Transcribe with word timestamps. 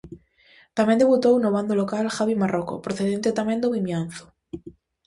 Tamén 0.77 0.99
debutou 1.01 1.35
no 1.39 1.53
bando 1.55 1.73
local 1.81 2.05
Javi 2.15 2.35
Marroco, 2.41 2.83
procedente 2.85 3.37
tamén 3.39 3.61
do 3.61 3.71
Vimianzo. 3.75 4.25